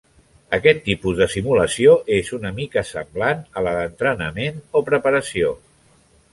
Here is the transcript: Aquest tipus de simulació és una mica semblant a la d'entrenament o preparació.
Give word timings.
Aquest 0.57 0.79
tipus 0.87 1.19
de 1.19 1.27
simulació 1.33 1.93
és 2.17 2.33
una 2.39 2.53
mica 2.61 2.85
semblant 2.93 3.45
a 3.61 3.65
la 3.69 3.77
d'entrenament 3.81 4.61
o 4.81 4.87
preparació. 4.93 5.57